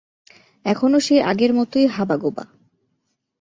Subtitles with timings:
[0.65, 2.43] এখনো সেই আগের মতোই হাবাগোবা।